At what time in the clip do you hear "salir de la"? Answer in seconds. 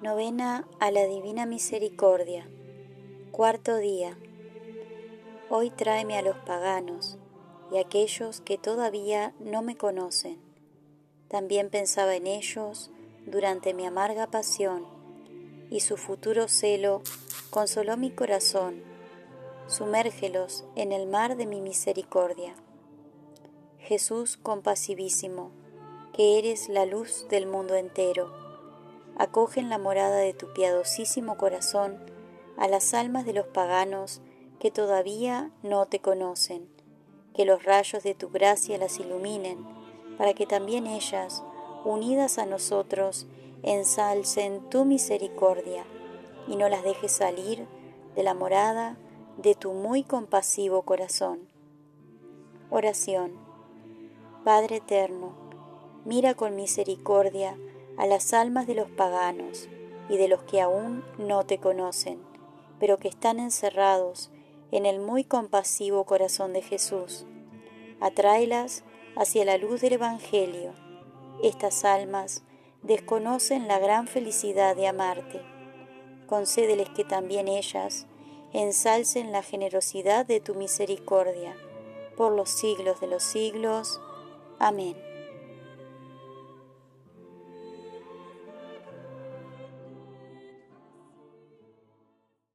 47.12-48.34